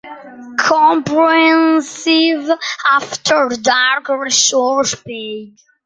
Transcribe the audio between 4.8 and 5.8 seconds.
page